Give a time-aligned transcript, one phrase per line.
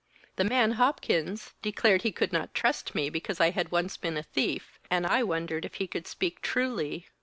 [0.35, 4.23] The man Hopkins declared he could not trust me because I had once been a
[4.23, 7.05] thief, and I wondered if he could speak truly.